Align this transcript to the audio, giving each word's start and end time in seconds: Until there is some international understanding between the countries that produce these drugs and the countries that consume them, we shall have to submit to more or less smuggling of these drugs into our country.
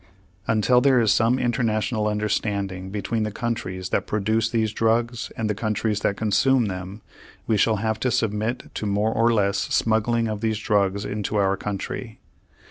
Until 0.47 0.81
there 0.81 0.99
is 0.99 1.13
some 1.13 1.37
international 1.37 2.07
understanding 2.07 2.89
between 2.89 3.21
the 3.21 3.29
countries 3.31 3.89
that 3.89 4.07
produce 4.07 4.49
these 4.49 4.73
drugs 4.73 5.31
and 5.37 5.47
the 5.47 5.53
countries 5.53 5.99
that 5.99 6.17
consume 6.17 6.65
them, 6.65 7.03
we 7.45 7.55
shall 7.55 7.75
have 7.75 7.99
to 7.99 8.09
submit 8.09 8.71
to 8.73 8.87
more 8.87 9.13
or 9.13 9.31
less 9.31 9.59
smuggling 9.59 10.27
of 10.27 10.41
these 10.41 10.57
drugs 10.57 11.05
into 11.05 11.35
our 11.35 11.55
country. 11.55 12.19